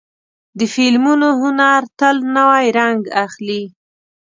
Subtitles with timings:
[0.57, 3.63] د فلمونو هنر تل نوی رنګ اخلي.